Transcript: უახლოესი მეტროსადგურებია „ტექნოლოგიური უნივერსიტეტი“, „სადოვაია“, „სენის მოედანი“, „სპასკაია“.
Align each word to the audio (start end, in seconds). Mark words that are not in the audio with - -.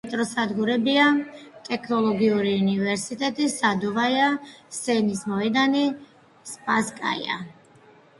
უახლოესი 0.05 0.17
მეტროსადგურებია 0.19 1.01
„ტექნოლოგიური 1.65 2.53
უნივერსიტეტი“, 2.61 3.49
„სადოვაია“, 3.55 4.29
„სენის 4.79 5.21
მოედანი“, 5.33 5.85
„სპასკაია“. 6.53 7.37